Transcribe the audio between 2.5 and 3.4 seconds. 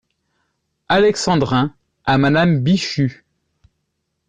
Bichu.